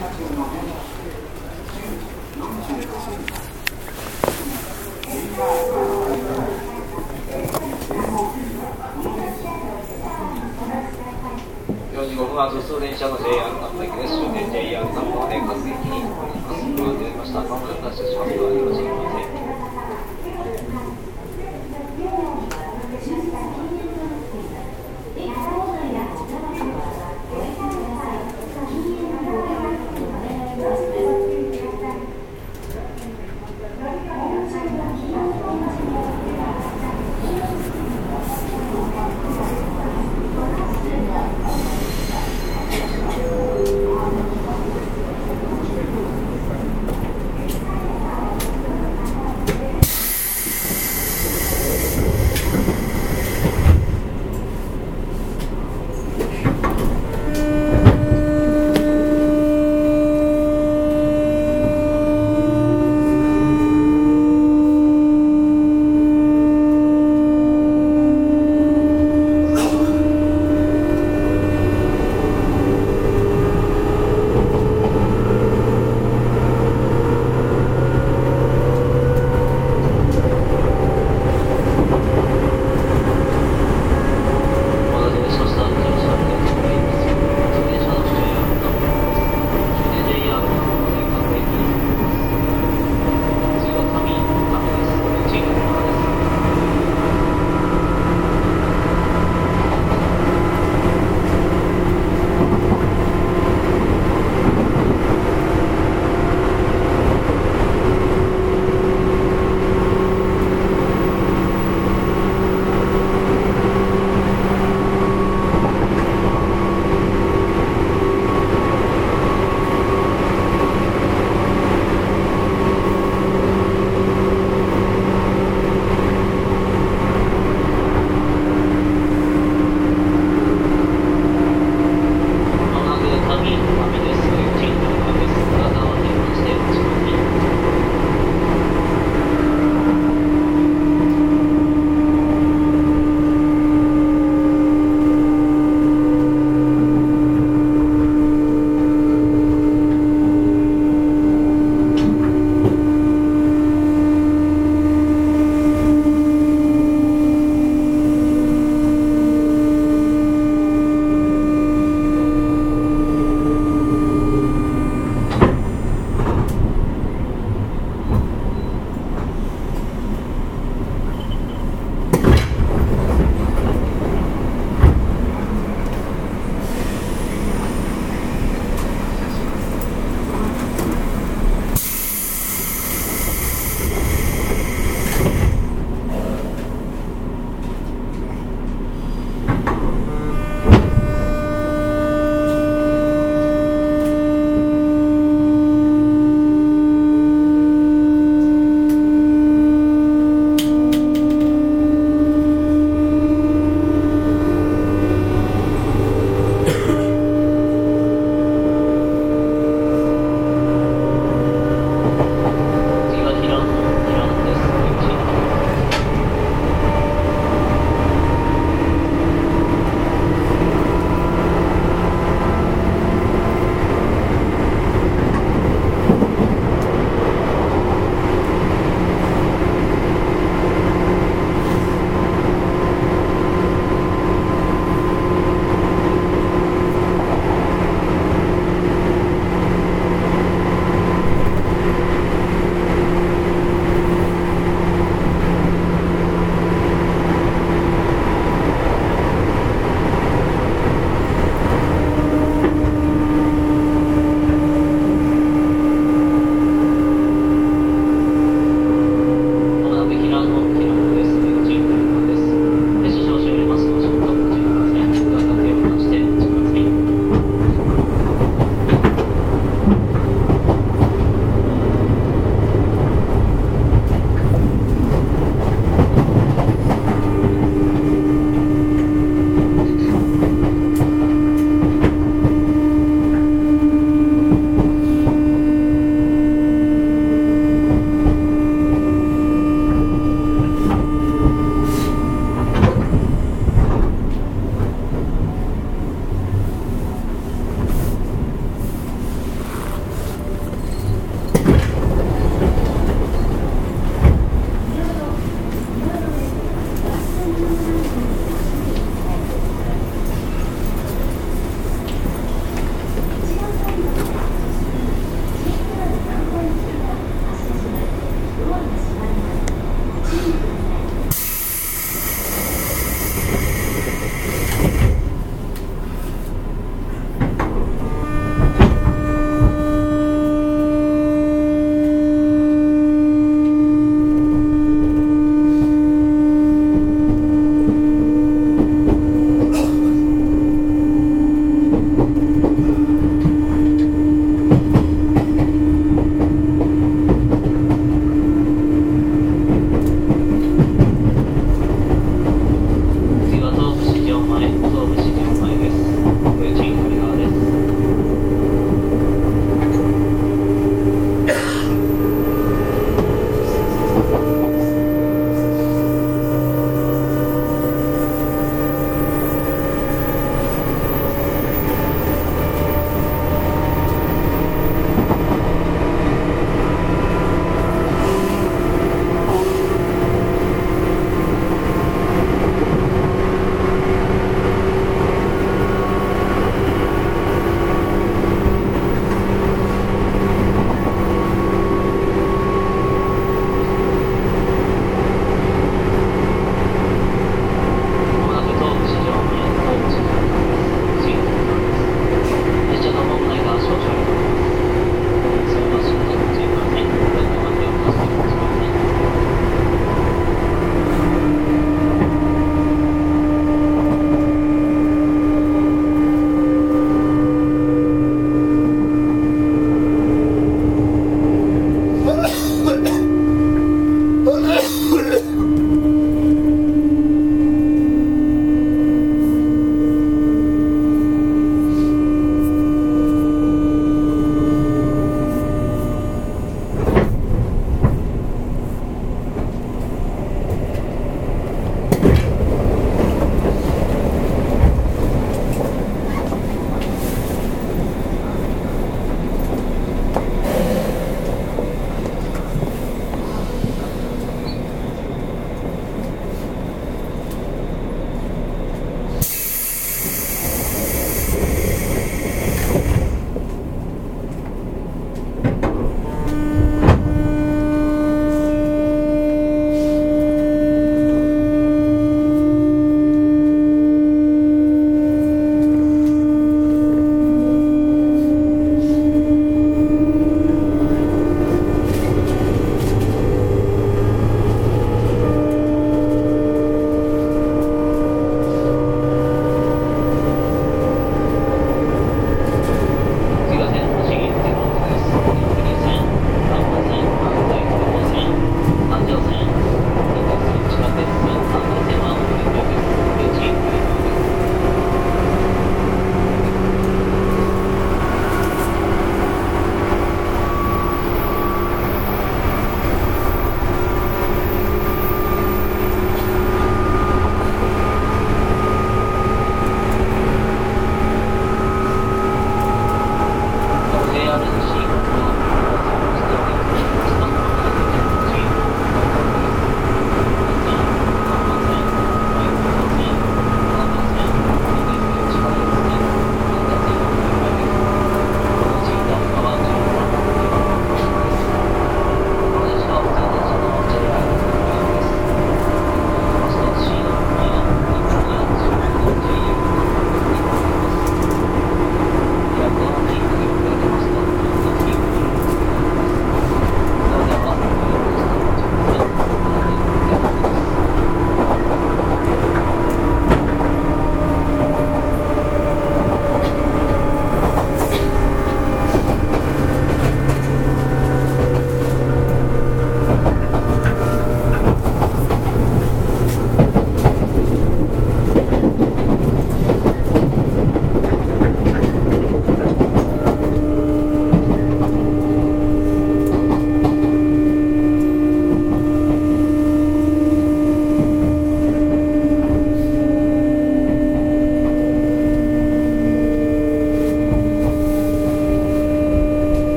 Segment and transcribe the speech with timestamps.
[0.00, 0.08] 45
[12.16, 14.16] 分発通電車の JR の駅です。
[14.16, 16.64] 終点 JR 南方で各駅に乗ります。
[16.64, 17.42] ご案内ました。
[17.42, 18.80] まもなく発車しますのでよろし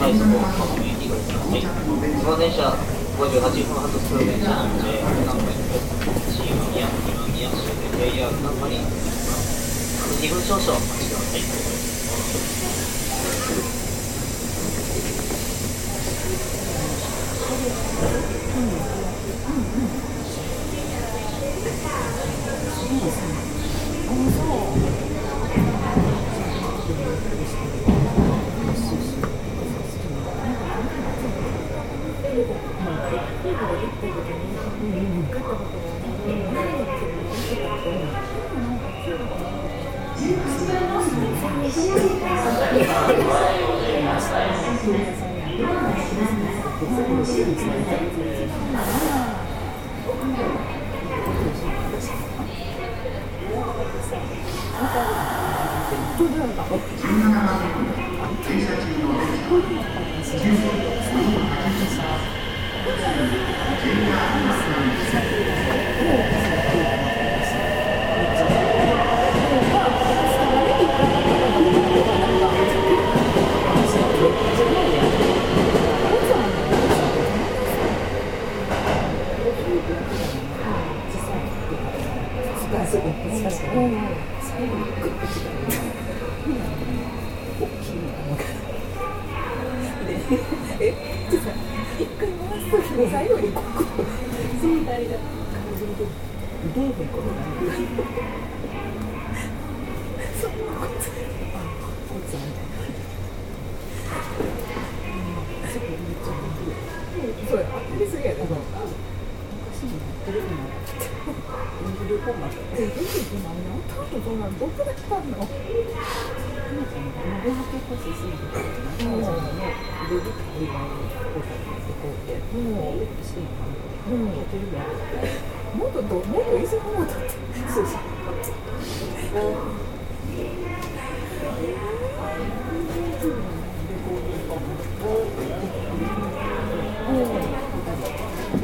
[0.00, 2.72] 快速をお進みにご覧くださいその電車
[3.20, 3.28] 58
[3.68, 11.36] 分発通電車 JR 南海です新宮今宮終点 JR 南海になります2分少々お待ちくださ
[23.36, 23.39] い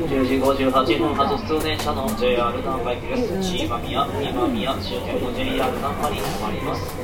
[0.07, 3.43] 10時58分発通電車の JR 南海駅です。
[3.43, 6.95] 新今宮今宮終点の JR 南海に停まります。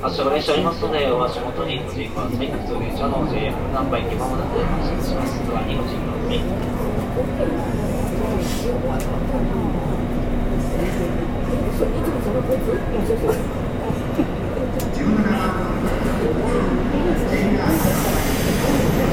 [0.00, 0.80] 発車が列車あります。
[0.82, 5.42] のでお足元にご注意ください通電車の JR 南海駅まもなく発車します。
[5.44, 6.40] ドアにご注意ください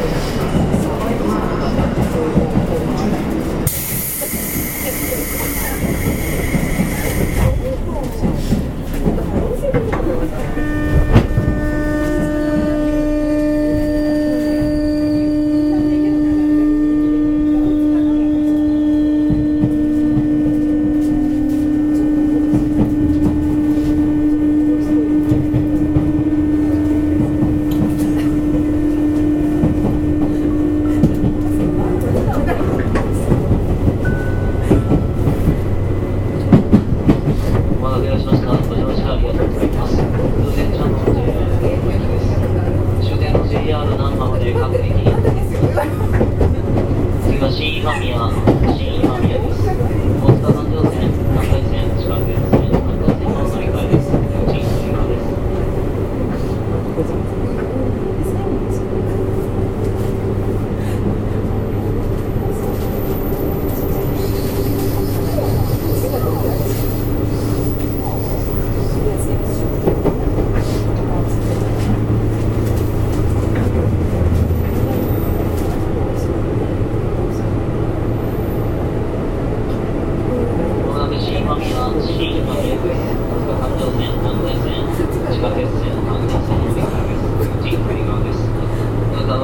[4.82, 4.90] 「分
[5.38, 5.91] かった。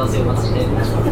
[0.09, 1.06] すくなって。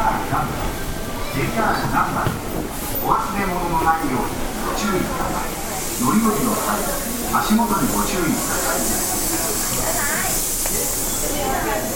[0.00, 0.52] 南部
[1.36, 2.24] JR 南波
[3.04, 4.32] お忘れ物のないように
[4.64, 5.48] ご注意ください。
[6.00, 6.80] 乗り降りの際
[7.42, 8.72] 足元にご注意くださ
[11.86, 11.89] い。